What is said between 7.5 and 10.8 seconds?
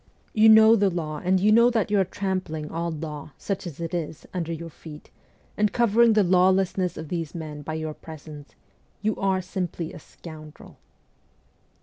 by your presence; you are simply a scoundrel